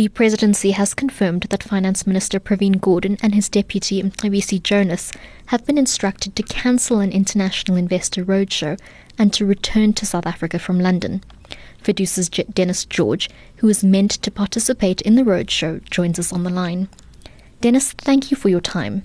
the 0.00 0.08
presidency 0.08 0.70
has 0.70 0.94
confirmed 0.94 1.42
that 1.50 1.62
Finance 1.62 2.06
Minister 2.06 2.40
Pravin 2.40 2.76
Gordhan 2.76 3.18
and 3.22 3.34
his 3.34 3.50
deputy 3.50 4.02
Mcebisi 4.02 4.62
Jonas 4.62 5.12
have 5.48 5.66
been 5.66 5.76
instructed 5.76 6.34
to 6.34 6.42
cancel 6.42 7.00
an 7.00 7.12
international 7.12 7.76
investor 7.76 8.24
roadshow 8.24 8.80
and 9.18 9.30
to 9.34 9.44
return 9.44 9.92
to 9.92 10.06
South 10.06 10.24
Africa 10.24 10.58
from 10.58 10.80
London. 10.80 11.22
FEDUSA's 11.84 12.30
Dennis 12.30 12.86
George, 12.86 13.28
who 13.56 13.68
is 13.68 13.84
meant 13.84 14.12
to 14.12 14.30
participate 14.30 15.02
in 15.02 15.16
the 15.16 15.22
roadshow, 15.22 15.84
joins 15.90 16.18
us 16.18 16.32
on 16.32 16.44
the 16.44 16.50
line. 16.50 16.88
Dennis, 17.60 17.92
thank 17.92 18.30
you 18.30 18.38
for 18.38 18.48
your 18.48 18.62
time. 18.62 19.02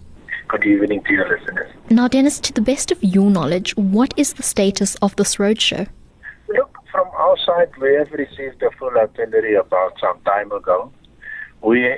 Good 0.47 0.63
evening 0.63 1.03
to 1.03 1.11
your 1.11 1.27
listeners. 1.27 1.73
Now, 1.89 2.07
Dennis, 2.07 2.39
to 2.39 2.53
the 2.53 2.61
best 2.61 2.89
of 2.89 3.03
your 3.03 3.29
knowledge, 3.29 3.75
what 3.75 4.13
is 4.15 4.31
the 4.31 4.43
status 4.43 4.95
of 5.01 5.13
this 5.17 5.35
roadshow? 5.35 5.89
From 6.95 7.09
our 7.09 7.35
side, 7.45 7.75
we 7.81 7.93
have 7.95 8.09
received 8.13 8.63
a 8.63 8.71
full 8.79 8.97
itinerary 8.97 9.55
about 9.55 9.99
some 9.99 10.17
time 10.21 10.49
ago. 10.53 10.93
We 11.61 11.93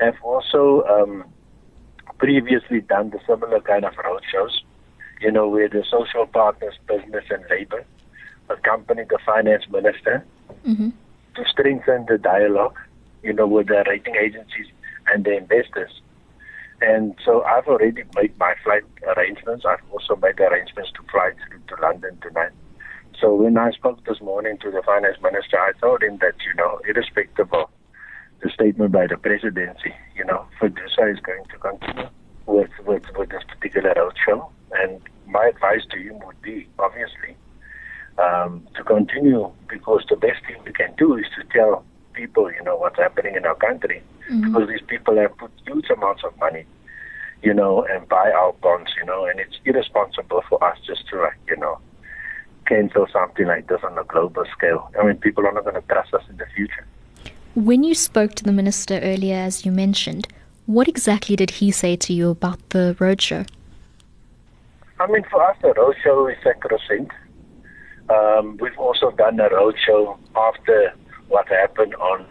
have 0.00 0.16
also 0.24 0.82
um, 0.90 1.24
previously 2.18 2.80
done 2.80 3.10
the 3.10 3.20
similar 3.28 3.60
kind 3.60 3.84
of 3.84 3.92
roadshows, 3.94 4.58
you 5.20 5.30
know, 5.30 5.46
where 5.46 5.68
the 5.68 5.84
social 5.88 6.26
partners, 6.26 6.74
business 6.88 7.24
and 7.30 7.44
labor, 7.48 7.84
accompanied 8.48 9.08
the 9.08 9.20
finance 9.24 9.66
minister 9.70 10.26
mm-hmm. 10.66 10.88
to 11.36 11.44
strengthen 11.48 12.06
the 12.08 12.18
dialogue, 12.18 12.76
you 13.22 13.32
know, 13.32 13.46
with 13.46 13.68
the 13.68 13.84
rating 13.86 14.16
agencies 14.16 14.66
and 15.12 15.24
the 15.24 15.36
investors. 15.36 16.00
And 16.80 17.14
so 17.24 17.44
I've 17.44 17.68
already 17.68 18.02
made 18.16 18.36
my 18.36 18.54
flight 18.64 18.82
arrangements. 19.16 19.64
I've 19.64 19.78
also 19.92 20.16
made 20.16 20.40
arrangements 20.40 20.90
to 20.96 21.04
fly 21.08 21.30
through 21.46 21.60
to 21.68 21.80
London 21.80 22.18
tonight. 22.20 22.50
So 23.20 23.34
when 23.34 23.56
I 23.56 23.70
spoke 23.70 24.04
this 24.04 24.20
morning 24.20 24.58
to 24.58 24.70
the 24.70 24.82
finance 24.82 25.16
minister, 25.22 25.58
I 25.58 25.72
told 25.80 26.02
him 26.02 26.18
that, 26.18 26.34
you 26.46 26.54
know, 26.54 26.80
irrespective 26.88 27.52
of 27.52 27.70
the 28.42 28.50
statement 28.50 28.92
by 28.92 29.06
the 29.06 29.16
presidency, 29.16 29.94
you 30.16 30.24
know, 30.24 30.46
FEDUSA 30.60 31.12
is 31.12 31.20
going 31.20 31.44
to 31.44 31.58
continue 31.58 32.08
with, 32.46 32.70
with, 32.86 33.04
with 33.16 33.30
this 33.30 33.42
particular 33.44 33.94
roadshow. 33.94 34.50
And 34.72 35.00
my 35.26 35.46
advice 35.46 35.82
to 35.90 35.98
him 35.98 36.18
would 36.26 36.40
be, 36.42 36.66
obviously, 36.78 37.36
um, 38.18 38.66
to 38.74 38.84
continue 38.84 39.50
because 39.68 40.04
the 40.10 40.16
best 40.16 40.44
thing 40.46 40.56
we 40.64 40.72
can 40.72 40.94
do 40.96 41.16
is 41.16 41.26
to 41.36 41.44
tell 41.56 41.84
people, 42.12 42.52
you 42.52 42.62
know, 42.62 42.76
what's 42.76 42.98
happening 42.98 43.36
in 43.36 43.46
our 43.46 43.54
country. 43.54 44.02
Mm-hmm. 44.30 44.52
Because 44.52 44.68
these 44.68 44.86
people 44.86 45.16
have 45.16 45.36
put 45.38 45.50
huge 45.66 45.88
amounts 45.90 46.22
of 46.24 46.36
money, 46.38 46.64
you 47.42 47.54
know, 47.54 47.84
and 47.84 48.08
buy 48.08 48.32
our 48.32 48.52
bonds, 48.54 48.90
you 48.98 49.06
know, 49.06 49.24
and 49.26 49.38
it's 49.38 49.58
irresponsible 49.64 50.42
for 50.48 50.62
us 50.64 50.78
just 50.86 51.08
to, 51.08 51.20
like, 51.20 51.38
you 51.48 51.56
know, 51.56 51.78
cancel 52.66 53.06
something 53.12 53.46
like 53.46 53.68
this 53.68 53.80
on 53.82 53.96
a 53.98 54.04
global 54.04 54.44
scale. 54.56 54.90
I 54.98 55.04
mean, 55.04 55.16
people 55.16 55.46
are 55.46 55.52
not 55.52 55.64
going 55.64 55.76
to 55.76 55.82
trust 55.82 56.14
us 56.14 56.22
in 56.28 56.36
the 56.36 56.46
future. 56.54 56.86
When 57.54 57.84
you 57.84 57.94
spoke 57.94 58.34
to 58.34 58.44
the 58.44 58.52
minister 58.52 58.98
earlier, 59.00 59.36
as 59.36 59.64
you 59.64 59.72
mentioned, 59.72 60.26
what 60.66 60.88
exactly 60.88 61.36
did 61.36 61.50
he 61.50 61.70
say 61.70 61.94
to 61.96 62.12
you 62.12 62.30
about 62.30 62.70
the 62.70 62.96
roadshow? 62.98 63.46
I 64.98 65.06
mean, 65.06 65.24
for 65.30 65.42
us, 65.42 65.56
the 65.60 65.68
roadshow 65.68 66.32
is 66.32 66.38
sacrosanct. 66.42 67.12
Um, 68.08 68.56
we've 68.60 68.78
also 68.78 69.10
done 69.12 69.40
a 69.40 69.48
roadshow 69.48 70.18
after 70.34 70.94
what 71.28 71.48
happened 71.48 71.94
on 71.96 72.26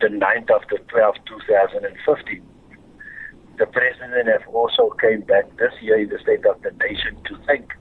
the 0.00 0.08
9th 0.08 0.50
of 0.50 0.62
the 0.70 0.78
12th, 0.92 1.24
2015. 1.26 2.42
The 3.58 3.66
president 3.66 4.28
has 4.28 4.40
also 4.52 4.90
came 5.00 5.20
back 5.20 5.44
this 5.58 5.72
year 5.82 6.00
in 6.00 6.08
the 6.08 6.18
State 6.18 6.46
of 6.46 6.62
the 6.62 6.70
Nation 6.72 7.16
to 7.26 7.36
thank 7.46 7.72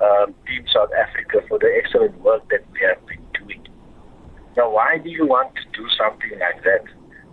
um, 0.00 0.34
Team 0.46 0.64
South 0.72 0.90
Africa 0.92 1.40
for 1.48 1.58
the 1.58 1.70
excellent 1.76 2.18
work 2.20 2.48
that 2.50 2.64
we 2.72 2.80
have 2.86 3.04
been 3.06 3.22
doing. 3.38 3.66
Now, 4.56 4.70
why 4.70 4.98
do 4.98 5.08
you 5.10 5.26
want 5.26 5.54
to 5.56 5.62
do 5.72 5.88
something 5.96 6.38
like 6.38 6.62
that, 6.64 6.84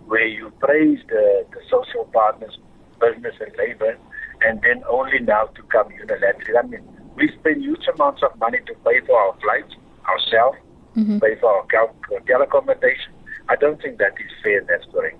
where 0.06 0.26
you 0.26 0.52
praise 0.60 1.00
the, 1.08 1.46
the 1.50 1.60
social 1.70 2.04
partners, 2.12 2.58
business 3.00 3.34
and 3.40 3.52
labor, 3.58 3.98
and 4.42 4.60
then 4.62 4.82
only 4.88 5.18
now 5.20 5.46
to 5.46 5.62
come 5.64 5.88
unilaterally? 5.88 6.58
I 6.58 6.66
mean, 6.66 6.86
we 7.16 7.32
spend 7.40 7.62
huge 7.62 7.86
amounts 7.94 8.22
of 8.22 8.38
money 8.38 8.58
to 8.66 8.74
pay 8.84 9.00
for 9.06 9.18
our 9.18 9.36
flights 9.40 9.74
ourselves, 10.06 10.58
mm-hmm. 10.96 11.18
pay 11.18 11.36
for 11.40 11.50
our 11.50 11.66
hotel 12.08 12.42
accommodation. 12.42 13.12
I 13.48 13.56
don't 13.56 13.80
think 13.80 13.98
that 13.98 14.14
is 14.18 14.30
fair. 14.42 14.64
That's 14.68 14.84
correct 14.92 15.18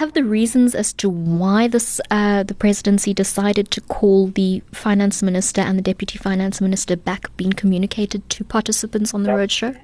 have 0.00 0.14
the 0.14 0.24
reasons 0.24 0.74
as 0.74 0.94
to 0.94 1.10
why 1.10 1.68
this 1.68 2.00
uh, 2.10 2.42
the 2.42 2.54
presidency 2.54 3.12
decided 3.12 3.70
to 3.70 3.82
call 3.82 4.28
the 4.28 4.62
finance 4.72 5.22
minister 5.22 5.60
and 5.60 5.76
the 5.76 5.82
deputy 5.82 6.16
finance 6.16 6.58
minister 6.58 6.96
back 6.96 7.22
been 7.36 7.52
communicated 7.52 8.26
to 8.30 8.42
participants 8.42 9.12
on 9.12 9.24
the 9.24 9.30
roadshow? 9.30 9.76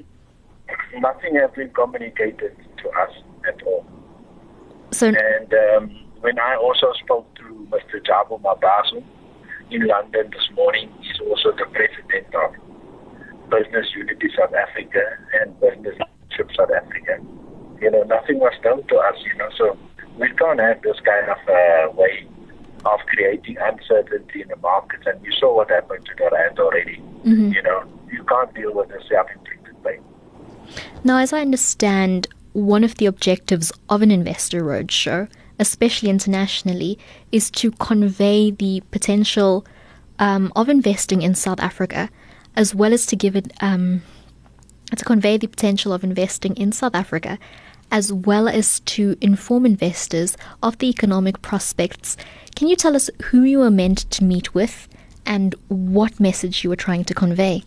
Nothing 0.99 1.35
has 1.37 1.51
been 1.51 1.71
communicated 1.71 2.57
to 2.79 2.89
us 3.05 3.13
at 3.47 3.63
all. 3.65 3.85
So, 4.91 5.09
and 5.09 5.53
um, 5.53 5.83
when 6.21 6.39
I 6.39 6.57
also 6.57 6.95
spoke 7.05 7.27
to 7.35 7.69
Mr. 7.71 8.01
Jabu 8.03 8.41
Mabuza 8.41 9.05
in 9.71 9.87
London 9.87 10.31
this 10.31 10.49
morning, 10.55 10.91
he's 11.03 11.21
also 11.29 11.53
the 11.53 11.67
president 11.77 12.35
of 12.35 12.57
Business 13.51 13.87
Unity 13.95 14.29
South 14.39 14.55
Africa 14.55 15.05
and 15.43 15.61
Business 15.61 15.99
South 16.57 16.71
Africa. 16.71 17.21
You 17.83 17.91
know, 17.91 18.05
nothing 18.05 18.39
was 18.39 18.55
done 18.63 18.83
to 18.87 18.97
us, 18.97 19.17
you 19.27 19.37
know, 19.37 19.51
so 19.59 19.76
can't 20.47 20.61
have 20.61 20.83
this 20.83 20.99
kind 21.01 21.29
of 21.29 21.39
uh, 21.49 21.93
way 21.93 22.27
of 22.85 23.01
creating 23.07 23.57
uncertainty 23.59 24.43
in 24.43 24.49
the 24.49 24.57
markets. 24.57 25.05
And 25.07 25.25
you 25.25 25.33
saw 25.33 25.57
what 25.57 25.71
happened 25.71 26.07
to 26.07 26.13
the 26.17 26.31
rand 26.33 26.59
already. 26.59 26.99
Mm-hmm. 27.25 27.53
You 27.53 27.63
know, 27.63 27.85
you 28.11 28.23
can't 28.25 28.55
deal 28.55 28.73
with 28.75 28.89
the 28.89 29.01
self-inflicted 29.09 29.83
pain. 29.83 30.01
Now, 31.05 31.19
as 31.19 31.33
I 31.33 31.41
understand, 31.41 32.29
one 32.53 32.85
of 32.85 32.97
the 32.97 33.07
objectives 33.07 33.73
of 33.89 34.03
an 34.03 34.11
investor 34.11 34.63
roadshow, 34.63 35.29
especially 35.59 36.11
internationally, 36.11 36.99
is 37.33 37.51
to 37.53 37.71
convey 37.73 38.51
the 38.51 38.83
potential 38.91 39.67
um, 40.19 40.53
of 40.55 40.69
investing 40.69 41.23
in 41.23 41.35
South 41.35 41.61
Africa, 41.61 42.09
as 42.55 42.75
well 42.75 42.93
as 42.93 43.05
to 43.07 43.17
give 43.17 43.37
it 43.37 43.53
um, 43.61 44.03
to 44.97 45.05
convey 45.05 45.37
the 45.37 45.49
potential 45.49 45.93
of 45.93 46.05
investing 46.05 46.55
in 46.55 46.71
South 46.71 46.95
Africa 46.95 47.39
as 47.91 48.13
well 48.13 48.49
as 48.49 48.81
to 48.81 49.17
inform 49.21 49.67
investors 49.67 50.37
of 50.63 50.79
the 50.79 50.89
economic 50.89 51.43
prospects. 51.43 52.17
Can 52.55 52.69
you 52.69 52.77
tell 52.77 52.97
us 52.97 53.11
who 53.25 53.43
you 53.43 53.59
were 53.59 53.71
meant 53.71 54.11
to 54.11 54.25
meet 54.25 54.55
with 54.55 54.89
and 55.25 55.55
what 55.69 56.19
message 56.21 56.65
you 56.65 56.71
were 56.71 56.77
trying 56.77 57.05
to 57.05 57.15
convey? 57.15 57.65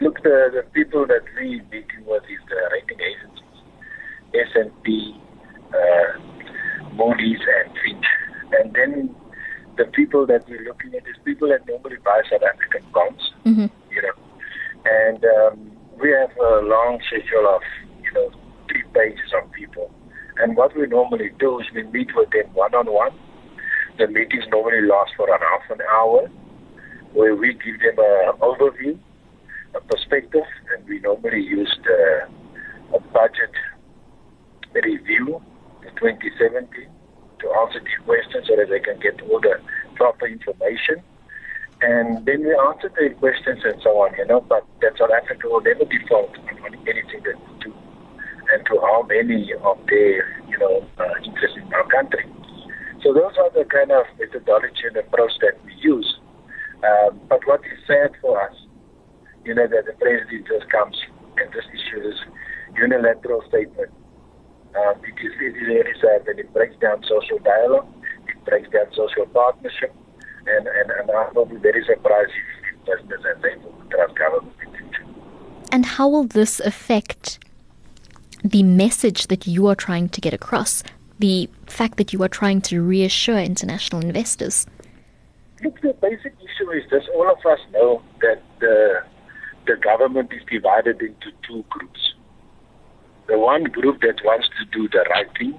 Look, 0.00 0.22
the, 0.22 0.50
the 0.54 0.62
people 0.72 1.06
that 1.06 1.22
we 1.36 1.60
meeting 1.72 2.04
with 2.06 2.22
is 2.24 2.38
the 2.48 2.68
rating 2.72 3.00
agencies, 3.00 3.42
S&P, 4.34 5.20
uh, 5.74 6.94
Moody's 6.94 7.40
and 7.40 7.72
Fitch. 7.74 8.06
And 8.52 8.72
then 8.74 9.16
the 9.76 9.86
people 9.86 10.26
that 10.26 10.48
we're 10.48 10.64
looking 10.64 10.94
at 10.94 11.06
is 11.08 11.16
people 11.24 11.48
that 11.48 11.66
normally 11.66 11.96
buy 12.04 12.22
South 12.30 12.42
African 12.42 12.84
bonds, 12.92 13.32
mm-hmm. 13.44 13.66
you 13.90 14.02
know. 14.02 14.14
And 14.84 15.24
um, 15.24 15.72
we 16.00 16.10
have 16.10 16.30
a 16.36 16.60
long 16.62 17.00
schedule 17.06 17.48
of, 17.48 17.62
you 18.02 18.12
know, 18.12 18.30
pages 18.94 19.32
of 19.40 19.50
people. 19.52 19.90
And 20.38 20.56
what 20.56 20.76
we 20.76 20.86
normally 20.86 21.30
do 21.38 21.60
is 21.60 21.66
we 21.74 21.82
meet 21.84 22.14
with 22.14 22.30
them 22.30 22.52
one 22.54 22.74
on 22.74 22.86
one. 22.86 23.12
The 23.98 24.06
meetings 24.06 24.44
normally 24.50 24.82
last 24.82 25.12
for 25.16 25.28
an 25.28 25.40
half 25.40 25.70
an 25.70 25.84
hour, 25.90 26.28
where 27.12 27.34
we 27.34 27.54
give 27.54 27.80
them 27.80 27.98
an 27.98 28.38
overview, 28.40 28.98
a 29.74 29.80
perspective, 29.80 30.46
and 30.72 30.86
we 30.86 31.00
normally 31.00 31.42
use 31.42 31.76
the 31.84 32.28
a 32.94 33.00
budget 33.12 33.52
review, 34.72 35.42
the 35.82 35.90
2017, 36.00 36.88
to 37.40 37.46
answer 37.60 37.80
these 37.80 38.04
questions 38.04 38.46
so 38.48 38.56
that 38.56 38.68
they 38.70 38.80
can 38.80 38.98
get 39.00 39.20
all 39.28 39.40
the 39.40 39.60
proper 39.96 40.26
information. 40.26 41.02
And 41.80 42.26
then 42.26 42.42
we 42.42 42.54
answer 42.54 42.90
their 42.98 43.14
questions 43.14 43.60
and 43.64 43.80
so 43.82 43.90
on, 44.02 44.14
you 44.16 44.26
know, 44.26 44.40
but 44.40 44.66
that 44.80 44.98
South 44.98 45.10
Africa 45.10 45.48
will 45.48 45.60
never 45.60 45.84
default 45.84 46.36
on 46.38 46.74
anything 46.88 47.22
that 47.22 47.38
and 48.52 48.64
to 48.66 48.80
how 48.80 49.02
many 49.02 49.52
of 49.62 49.78
their, 49.88 50.40
you 50.48 50.58
know, 50.58 50.86
uh, 50.98 51.14
interests 51.24 51.56
in 51.56 51.72
our 51.74 51.86
country. 51.88 52.24
So 53.02 53.12
those 53.12 53.36
are 53.38 53.50
the 53.50 53.64
kind 53.64 53.92
of 53.92 54.06
methodology 54.18 54.88
and 54.88 54.96
approach 54.96 55.32
that 55.40 55.62
we 55.64 55.72
use. 55.80 56.18
Um, 56.82 57.20
but 57.28 57.40
what 57.46 57.60
is 57.60 57.78
sad 57.86 58.12
for 58.20 58.40
us, 58.40 58.54
you 59.44 59.54
know, 59.54 59.66
that 59.66 59.86
the 59.86 59.92
president 60.00 60.46
just 60.46 60.70
comes 60.70 60.96
and 61.36 61.52
just 61.52 61.68
issues 61.70 62.16
unilateral 62.76 63.42
statement. 63.48 63.90
Um, 64.76 64.94
it 65.02 65.16
is 65.24 65.32
really, 65.40 65.60
really 65.60 65.94
sad 66.00 66.26
that 66.26 66.38
it 66.38 66.52
breaks 66.52 66.76
down 66.80 67.02
social 67.08 67.38
dialogue, 67.38 67.88
it 68.28 68.44
breaks 68.44 68.68
down 68.70 68.86
social 68.94 69.26
partnership, 69.26 69.94
and, 70.46 70.66
and, 70.66 70.90
and 70.90 71.10
I 71.10 71.30
will 71.32 71.46
be 71.46 71.56
very 71.56 71.84
surprised 71.84 72.30
if 72.30 72.58
business 72.84 73.20
and 73.24 73.42
they 73.42 73.56
will 73.62 73.74
trust 73.90 74.14
government. 74.16 74.54
And 75.70 75.84
how 75.84 76.08
will 76.08 76.24
this 76.24 76.60
affect 76.60 77.38
the 78.50 78.62
message 78.62 79.26
that 79.28 79.46
you 79.46 79.66
are 79.66 79.74
trying 79.74 80.08
to 80.10 80.20
get 80.20 80.32
across, 80.32 80.82
the 81.18 81.48
fact 81.66 81.96
that 81.98 82.12
you 82.12 82.22
are 82.22 82.28
trying 82.28 82.60
to 82.62 82.82
reassure 82.82 83.38
international 83.38 84.00
investors? 84.02 84.66
Look, 85.62 85.80
the 85.80 85.94
basic 86.00 86.34
issue 86.38 86.70
is 86.70 86.88
this 86.90 87.04
all 87.14 87.30
of 87.30 87.38
us 87.44 87.58
know 87.72 88.02
that 88.20 88.42
the, 88.60 89.02
the 89.66 89.76
government 89.76 90.32
is 90.32 90.42
divided 90.50 91.00
into 91.00 91.30
two 91.46 91.64
groups. 91.68 92.14
the 93.28 93.38
one 93.38 93.64
group 93.64 94.00
that 94.00 94.20
wants 94.24 94.48
to 94.58 94.64
do 94.76 94.88
the 94.88 95.04
right 95.10 95.28
thing, 95.38 95.58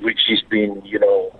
which 0.00 0.20
has 0.28 0.40
been, 0.48 0.80
you 0.84 0.98
know, 0.98 1.34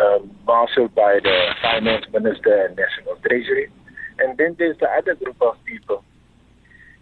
um, 0.00 0.30
marshaled 0.46 0.94
by 0.94 1.20
the 1.22 1.54
finance 1.60 2.06
minister 2.12 2.66
and 2.66 2.76
national 2.76 3.16
treasury. 3.16 3.70
And 4.18 4.38
then 4.38 4.56
there's 4.58 4.78
the 4.78 4.88
other 4.88 5.14
group 5.14 5.40
of 5.42 5.62
people, 5.64 6.02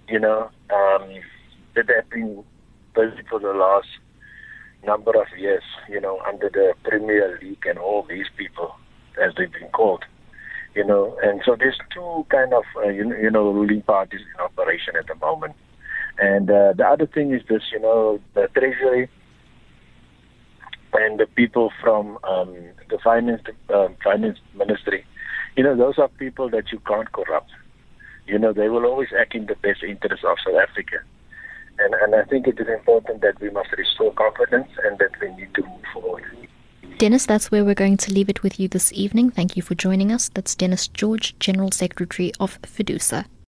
you 0.09 0.19
know, 0.19 0.51
um, 0.75 1.09
that 1.77 1.89
have 1.89 2.11
been 2.11 2.45
for 3.29 3.41
the 3.41 3.53
last 3.53 3.89
number 4.85 5.13
of 5.21 5.27
years, 5.39 5.63
you 5.89 6.01
know, 6.01 6.21
under 6.27 6.49
the 6.49 6.75
Premier 6.85 7.39
League 7.43 7.65
and 7.67 7.79
all 7.79 8.07
these 8.09 8.27
people, 8.37 8.75
as 9.23 9.33
they've 9.37 9.53
been 9.53 9.69
called, 9.69 10.05
you 10.75 10.85
know. 10.85 11.19
And 11.23 11.43
so 11.45 11.57
there's 11.59 11.79
two 11.93 12.27
kind 12.31 12.53
of, 12.53 12.65
uh, 12.77 12.89
you, 12.89 13.05
know, 13.05 13.17
you 13.17 13.31
know, 13.31 13.51
ruling 13.51 13.83
parties 13.83 14.21
in 14.21 14.41
operation 14.41 14.95
at 14.97 15.07
the 15.07 15.15
moment. 15.17 15.55
And 16.19 16.51
uh, 16.51 16.73
the 16.77 16.87
other 16.87 17.07
thing 17.07 17.33
is 17.33 17.43
this, 17.49 17.63
you 17.73 17.81
know, 17.81 18.21
the 18.35 18.49
Treasury 18.55 19.09
and 20.93 21.21
the 21.21 21.27
people 21.27 21.71
from 21.81 22.19
um, 22.25 22.55
the 22.89 22.99
finance 23.03 23.43
uh, 23.73 23.89
finance 24.03 24.39
ministry, 24.55 25.05
you 25.57 25.63
know, 25.63 25.77
those 25.77 25.99
are 25.99 26.09
people 26.09 26.51
that 26.51 26.73
you 26.73 26.81
can't 26.81 27.11
corrupt. 27.13 27.51
You 28.27 28.39
know, 28.39 28.53
they 28.53 28.69
will 28.69 28.87
always 28.87 29.09
act 29.19 29.35
in 29.35 29.47
the 29.47 29.57
best 29.57 29.83
interest 29.83 30.25
of 30.25 30.39
South 30.45 30.57
Africa. 30.69 30.99
And, 31.83 31.95
and 31.95 32.15
I 32.15 32.25
think 32.25 32.47
it 32.47 32.61
is 32.61 32.69
important 32.69 33.23
that 33.23 33.41
we 33.41 33.51
must 33.51 33.73
restore 33.73 34.13
confidence 34.13 34.69
and 34.85 34.99
that 34.99 35.11
we 35.21 35.31
need 35.35 35.55
to 35.55 35.63
move 35.63 35.85
forward. 35.93 36.25
Dennis, 36.99 37.25
that's 37.25 37.51
where 37.51 37.65
we're 37.65 37.75
going 37.75 37.97
to 37.97 38.13
leave 38.13 38.29
it 38.29 38.43
with 38.43 38.61
you 38.61 38.69
this 38.69 38.93
evening. 38.93 39.31
Thank 39.31 39.57
you 39.57 39.63
for 39.63 39.75
joining 39.75 40.13
us. 40.13 40.29
That's 40.29 40.55
Dennis 40.55 40.87
George, 40.87 41.39
General 41.39 41.71
Secretary 41.71 42.33
of 42.39 42.61
FEDUSA. 42.61 43.25